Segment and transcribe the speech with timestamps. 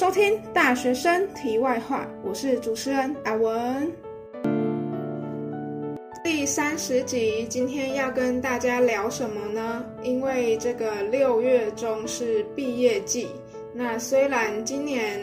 [0.00, 3.92] 收听《大学生题外话》，我是主持人阿文。
[6.24, 9.84] 第三十集，今天要跟大家聊什么呢？
[10.02, 13.28] 因为这个六月中是毕业季，
[13.74, 15.20] 那虽然今年，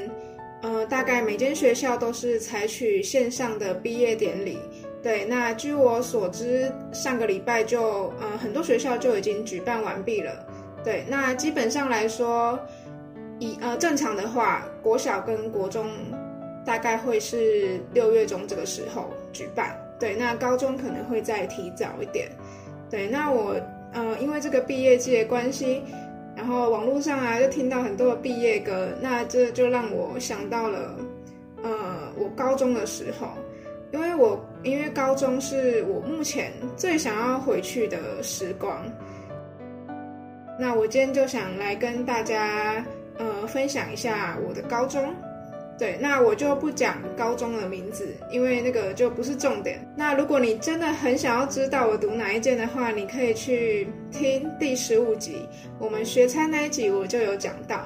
[0.61, 4.59] 呃，大概每间学校都是采取线上的毕业典礼。
[5.01, 10.45] 对，那据我所知，上个礼拜就，呃，很多学校就已经举办完毕了。
[10.83, 12.59] 对，那基本上来说。
[13.39, 15.89] 以呃正常的话，国小跟国中
[16.65, 19.77] 大概会是六月中这个时候举办。
[19.99, 22.29] 对，那高中可能会再提早一点。
[22.89, 23.55] 对，那我
[23.93, 25.81] 呃因为这个毕业季的关系，
[26.35, 30.95] 然后网络上啊就听到很多的毕业歌，那这就让我想到了
[31.63, 33.27] 呃我高中的时候，
[33.91, 38.83] 因为我因为高中是我目前最想要回去的时光。
[40.59, 42.83] 那我今天就想来跟大家。
[43.17, 45.13] 呃，分享一下我的高中，
[45.77, 49.79] 对，那我就不讲高中的名字，因为那个就不是重点。
[49.95, 55.47] 那如果你真的很想要知道我读哪一间的话，你可以去听第十五集，
[55.79, 57.85] 我们学餐那一集我就有讲到。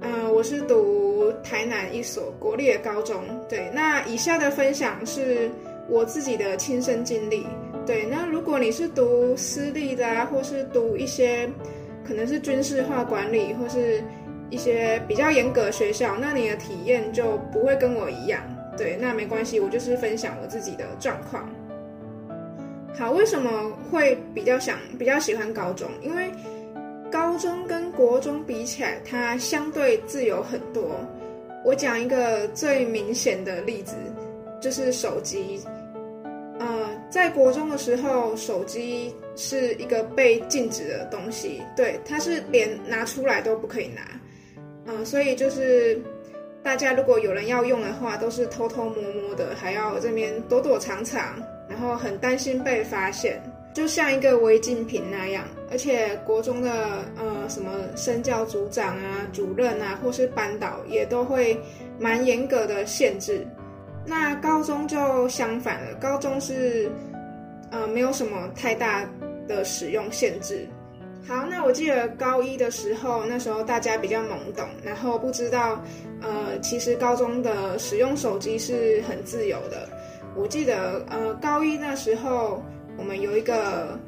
[0.00, 3.68] 嗯，我是读台南一所国立的高中，对。
[3.74, 5.50] 那以下的分享是
[5.88, 7.44] 我自己的亲身经历，
[7.84, 8.06] 对。
[8.06, 11.50] 那如果你是读私立的啊，或是读一些
[12.06, 14.00] 可能是军事化管理，或是
[14.50, 18.42] 一些比较严格的学校，那你的体验就不会跟我一样。
[18.76, 21.48] 对，那没关系，我就是分享我自己的状况。
[22.96, 25.88] 好，为什么会比较想、比较喜欢高中？
[26.02, 26.30] 因为
[27.10, 31.00] 高中跟国中比起来，它相对自由很多。
[31.64, 33.94] 我讲一个最明显的例子，
[34.60, 35.60] 就是手机。
[36.60, 44.02] 呃，在国中的时候，手机是一个被禁止的东西，对，它是连拿出来都不可以拿。
[44.88, 46.00] 嗯，所以就是
[46.62, 51.36] 大家如果有人要用的话，都是偷偷摸摸的，还要这边躲躲藏藏，
[51.68, 53.38] 然后很担心被发现，
[53.74, 55.44] 就像一个违禁品那样。
[55.70, 61.60] 而且国中的呃什么身教组长啊、主任啊，或是班导也都会
[61.98, 63.46] 蛮严格的限制。
[64.06, 66.90] 那高中就相反了，高中是
[67.70, 69.06] 呃没有什么太大
[69.46, 70.66] 的使用限制。
[71.26, 75.82] 好，那我记得高一的时候，那时候大家比较懵懂，然后不知道，
[76.22, 79.86] 呃，其实高中的使用手机是很自由的。
[80.34, 82.62] 我记得，呃，高一那时候
[82.96, 83.98] 我们有一个，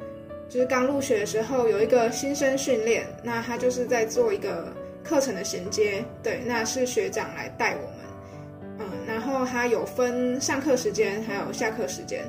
[0.49, 4.73] 就是刚入学的时候有一个新生训练，那他就是在做一个
[5.03, 12.23] 课程的衔接，对，那是学长来带我们，嗯，然后他有分上课时间还有下课时间。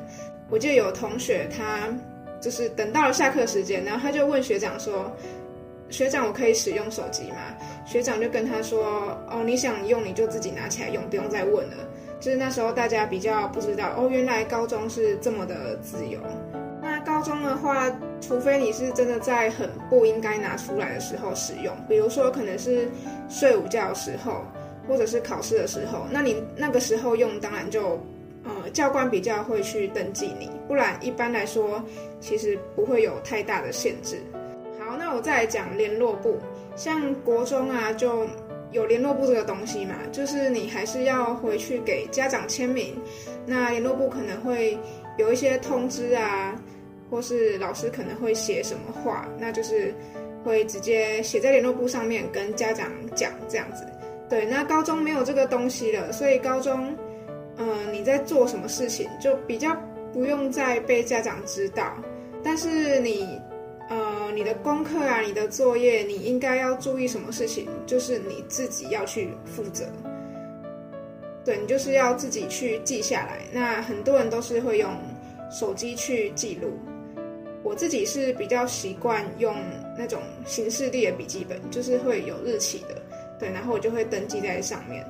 [0.50, 1.88] 我记得有同学他。
[2.42, 5.10] 就是等到了下课时间，然后他就问学长说
[5.88, 7.36] ：“学长，我可以使用手机吗？”
[7.86, 11.76] 学长就跟他说：“哦，你想用你就自己拿起来用，不用再问了。”
[12.18, 16.18] 就是那时候大家比较不知道哦，原来高中是这么的自由。
[16.82, 17.88] 那高中的话，
[18.20, 22.88] 除非你是真的在很不应该拿出来的时候使用，比如说可能是
[23.28, 24.44] 睡午觉的时候，
[24.88, 28.00] 或者是考试的时候，那你那个时候用，当然就。
[28.72, 31.82] 教官比较会去登记你，不然一般来说
[32.20, 34.16] 其实不会有太大的限制。
[34.78, 36.38] 好，那我再来讲联络部，
[36.74, 38.26] 像国中啊就
[38.70, 42.96] 有联络部这个东西嘛，就是你还是要回去给家长签名，
[43.46, 44.78] 那联络部可能会
[45.18, 46.58] 有一些通知啊，
[47.10, 49.94] 或是老师可能会写什么话，那就是
[50.44, 53.86] 会直接写在联络部上面跟家长讲这样子。
[54.28, 56.96] 对，那高中没有这个东西了，所以高中。
[57.58, 59.76] 嗯，你在做什么事情就比较
[60.12, 61.96] 不用再被家长知道，
[62.42, 63.40] 但是你，
[63.88, 69.84] 呃，你的功课啊，你的作业，你应该要注意什么事情，就是你自己要去负责。
[71.44, 73.40] 对你就是要自己去记下来。
[73.52, 74.90] 那很多人都是会用
[75.50, 76.70] 手机去记录，
[77.62, 79.54] 我自己是比较习惯用
[79.98, 83.02] 那种形式力的笔记本，就是会有日期的，
[83.38, 85.04] 对，然后我就会登记在上面。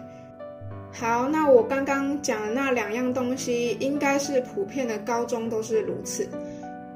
[0.92, 6.28] 好，那我刚刚讲的那两样东西，应该是普遍的高中都是如此。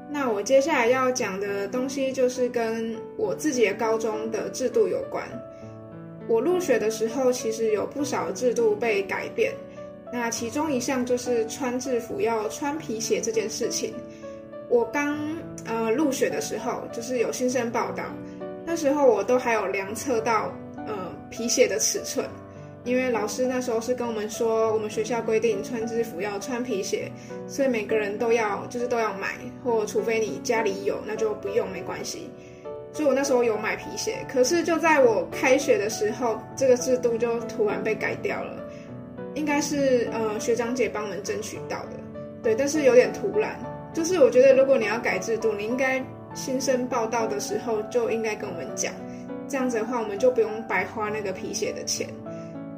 [0.09, 5.27] 那我接下来要讲的东西，就是跟我自己的高中的制度有关。
[6.27, 9.51] 我入学的时候，其实有不少制度被改变。
[10.13, 13.93] 那其中一项就是穿制服要穿皮鞋这件事情。
[14.69, 15.17] 我刚
[15.65, 18.03] 呃入学的时候，就是有新生报道，
[18.65, 20.53] 那时候我都还有量测到
[20.85, 22.25] 呃皮鞋的尺寸。
[22.87, 27.11] 因为老师那时候是跟我们说，我们学校规定穿制服要穿皮鞋，
[27.45, 32.29] 所以每个人都要就是都要买，或除非你家里有，那就不用没关系。
[32.93, 34.25] 所以我那时候有买皮鞋。
[34.31, 38.65] 可是就在我开学的时候，这个制度就突然被改掉了，
[39.35, 41.99] 应该是呃学长姐帮我们争取到的，
[42.41, 43.59] 对，但是有点突然。
[43.93, 46.01] 就是我觉得如果你要改制度，你应该
[46.33, 48.93] 新生报道的时候就应该跟我们讲，
[49.49, 52.07] 这样子的话我们就不用白花那个皮鞋的钱。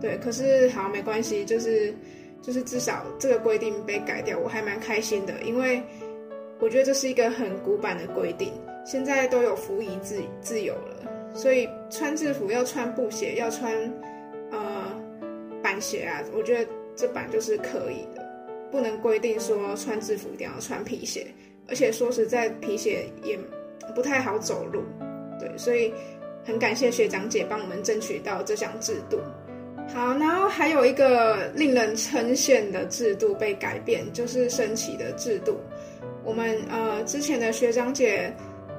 [0.01, 1.93] 对，可是好没关系，就是
[2.41, 5.81] 就是至少这个规定被改掉，我还蛮开心的，因为
[6.59, 8.51] 我觉得这是一个很古板的规定，
[8.85, 13.73] 现在都有服仪自自由了，所以穿制服要穿布鞋，要穿
[14.51, 14.91] 呃
[15.61, 18.25] 板鞋啊，我觉得这板就是可以的，
[18.71, 21.27] 不能规定说穿制服一定要穿皮鞋，
[21.67, 23.37] 而且说实在，皮鞋也
[23.93, 24.81] 不太好走路，
[25.39, 25.93] 对，所以
[26.45, 29.17] 很感谢学长姐帮我们争取到这项制度。
[29.93, 35.57] 好，然后还有一个令人称羡的制度被改变，就是升旗的制度。
[36.23, 38.31] 我们呃之前的学长姐，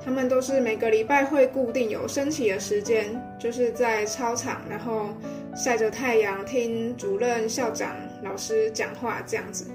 [0.05, 3.05] 他们都是每个礼拜会固定有升旗的时间，
[3.39, 5.09] 就是在操场，然后
[5.55, 9.67] 晒着太阳听主任、校长、老师讲话这样子。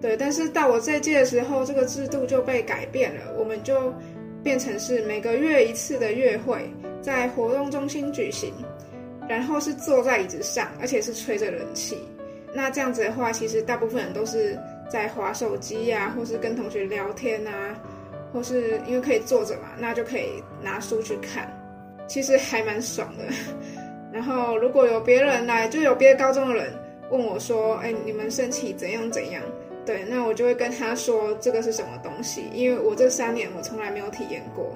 [0.00, 3.94] 对，但是到我这届的时候，这个制度就被改变了，我们就
[4.42, 6.68] 变成是每个月一次的月会，
[7.00, 8.52] 在活动中心举行。
[9.32, 11.98] 然后是坐在椅子上，而且是吹着冷气。
[12.52, 14.58] 那这样子的话，其实大部分人都是
[14.88, 17.74] 在划手机呀，或是跟同学聊天啊，
[18.32, 21.50] 或是因为可以坐着嘛，那就可以拿书去看，
[22.06, 23.24] 其实还蛮爽的。
[24.12, 26.70] 然后如果有别人来，就有别的高中的人
[27.10, 29.42] 问我说：“哎，你们升旗怎样怎样？”
[29.84, 34.72] 对，那我就会跟他说这个是什么东西，因为我这三年我从来没有体验过，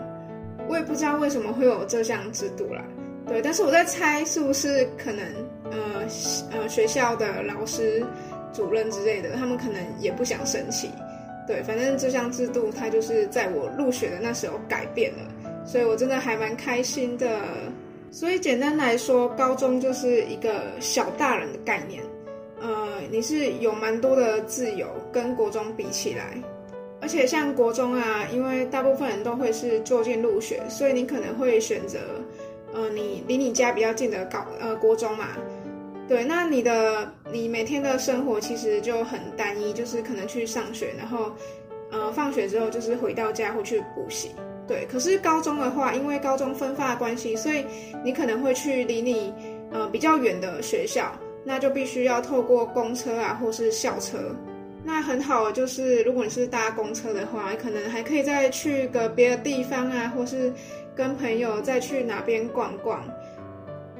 [0.66, 2.82] 我也不知道为什么会有这项制度啦。
[3.26, 5.24] 对，但是我在猜是不是可能，
[5.72, 6.06] 呃
[6.52, 8.04] 呃，学校的老师、
[8.52, 10.88] 主任之类的，他们可能也不想升旗。
[11.44, 15.28] 对，反正这项制度它就是在我入学的那时候改变了，
[15.66, 17.40] 所以我真的还蛮开心的。
[18.12, 22.02] 所以简单来说，高中就是一个小大人的概念，
[22.60, 26.40] 呃，你是有蛮多的自由，跟国中比起来，
[27.00, 31.98] 而且像国中啊，因为大部分人都会是就近入学，所以你可能会选择。
[32.76, 35.28] 呃，你离你家比较近的高呃国中嘛，
[36.06, 41.32] 对，那你的你每天的生活其实就很单一，就是可能去上学，然后
[41.90, 44.30] 呃放学之后就是回到家或去补习，
[44.68, 44.86] 对。
[44.92, 47.64] 可是高中的话，因为高中分发的关系，所以
[48.04, 49.32] 你可能会去离你
[49.72, 51.10] 呃比较远的学校，
[51.44, 54.18] 那就必须要透过公车啊或是校车。
[54.84, 60.52] 那很好，就是如果你是搭公车的话，可能还可以再去个别的地方啊，或是。
[60.96, 63.04] 跟朋友再去哪边逛逛，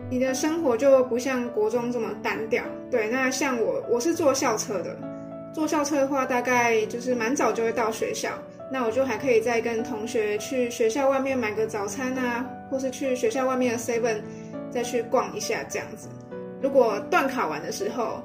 [0.08, 2.64] 你的生活就不像国中这么单调。
[2.90, 4.96] 对，那像我，我是坐校车的，
[5.52, 8.30] 坐校车的话，大概就是蛮早就会到学校，
[8.72, 14.22] 那我就还可以再跟同学去学校外面买个早餐啊，或是去学校外面的 seven
[14.70, 16.08] 再去逛一下这样子。
[16.62, 18.22] 如果断考完的时候，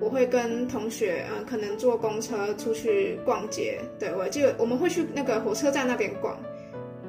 [0.00, 3.78] 我会跟同学，嗯，可能坐公车出去逛街。
[3.98, 6.36] 对我记得我们会去那个火车站那边逛。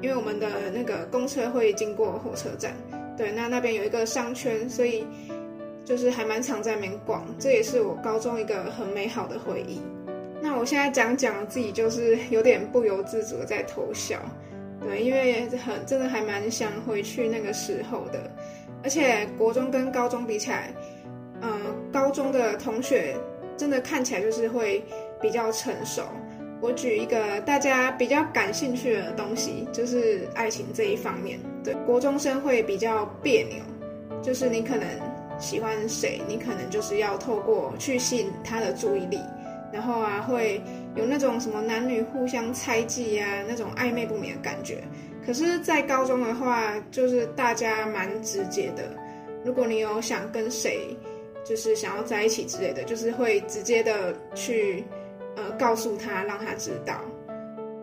[0.02, 2.74] 因为我们的那个公车会经过火车站，
[3.16, 5.06] 对，那那边有一个商圈，所以
[5.84, 9.80] 就是还蛮常在那边逛，这也是我高中一个很美好的回忆。
[10.42, 14.18] 那我现在讲讲自己，就是有点不由自主的在偷笑，
[14.80, 18.30] 对，因为很真的还蛮想回去那个时候的，
[18.82, 20.72] 而且国中跟高中比起来，
[21.42, 21.60] 嗯，
[21.92, 23.14] 高中的同学
[23.54, 24.82] 真的看起来就是会
[25.20, 26.04] 比较成熟。
[26.60, 31.40] 我举一个大家比较感兴趣的东西，就是爱情这一方面。
[31.64, 33.58] 对，国中生会比较别扭，
[34.22, 34.86] 就是你可能
[35.38, 39.18] 喜欢谁，你可能就是要透过去吸引他的注意力，
[39.72, 40.60] 然后啊会
[40.94, 44.84] 有那种什么男女互相猜忌啊，那种暧昧不明的感觉。
[45.24, 48.84] 可是，在高中的话，就是大家蛮直接的，
[49.44, 50.96] 如果你有想跟谁，
[51.42, 54.84] 就是想要在一起之类的，就是会直接的去。
[55.36, 57.00] 呃，告诉他，让他知道，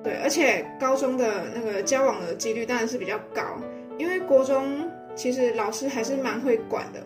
[0.04, 3.42] 对，而且高中的那个交往的几率当然是比较高，
[3.98, 7.02] 因为国中其实老师还是蛮会管的。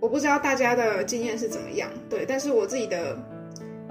[0.00, 3.16] 我不知道大家的经验是怎么样，对，但是我自己的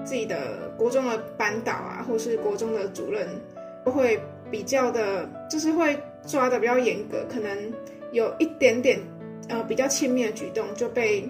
[0.03, 3.27] 自己的国中的班导啊，或是国中的主任，
[3.83, 4.19] 都会
[4.51, 5.97] 比较的，就是会
[6.27, 7.73] 抓的比较严格，可能
[8.11, 8.99] 有一点点
[9.49, 11.27] 呃比较亲密的举动就被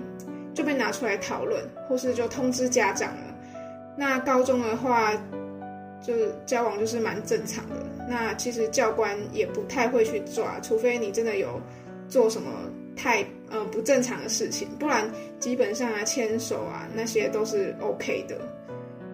[0.53, 3.32] 就被拿出来讨论，或是就通知家长了。
[3.95, 5.13] 那高中的话，
[6.01, 7.75] 就是交往就是蛮正常的。
[8.09, 11.61] 那其实教官也不太会去抓，除非你真的有
[12.09, 12.49] 做什么
[12.95, 15.09] 太呃不正常的事情，不然
[15.39, 18.37] 基本上啊牵手啊那些都是 OK 的。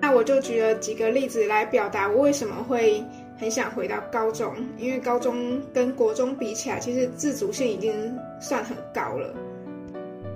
[0.02, 3.04] 那我就举了几个例子来表达我为什么会
[3.38, 9.36] 很想回到高中，因为高中跟国中比起来，其实自主性已经算很高了。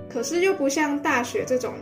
[0.08, 1.74] 可是又不像大学这种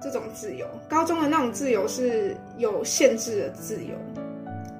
[0.00, 3.94] 这种自由，高中的那种自由是有限制的自由。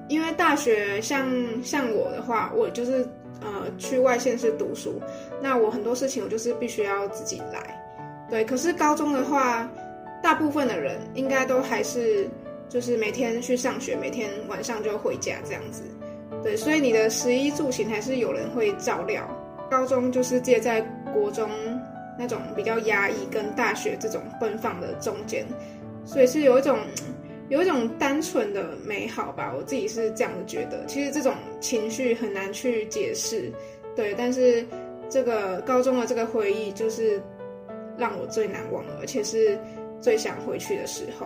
[0.07, 1.27] 因为大学像
[1.63, 3.07] 像我的话，我就是
[3.41, 5.01] 呃去外县市读书，
[5.41, 7.83] 那我很多事情我就是必须要自己来。
[8.29, 9.69] 对，可是高中的话，
[10.21, 12.27] 大部分的人应该都还是。
[12.71, 15.81] 就是每天去上学，每天晚上就回家这样子，
[16.43, 19.27] 对，所以你的食衣住行还是有人会照料。
[19.71, 20.79] 高中就是借在
[21.11, 21.49] 国中
[22.19, 25.45] 那种比较压抑，跟大学这种奔放的中间，
[26.05, 26.77] 所以是有一种
[27.47, 30.85] 有一种单纯的美好吧，我自己是这样子觉得。
[30.85, 33.49] 其实这种情绪很难去解释，
[33.95, 34.65] 对，但是
[35.09, 37.21] 这个高中的这个回忆就是
[37.97, 39.57] 让我最难忘的，而且是
[40.01, 41.25] 最想回去的时候。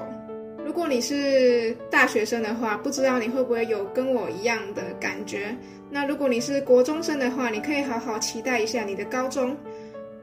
[0.66, 5.54] 如果你是大学生的话，不知道你会不会有跟我一样的感觉？
[5.90, 9.54] 那如果你是国中生的话，你可以好好期待一下你的高中；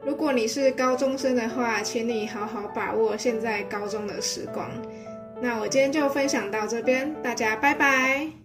[0.03, 4.69] 如果你是高中生的话，请你好好把握现在高中的时光。
[5.41, 8.40] 那我今天就分享到这边，大家拜拜。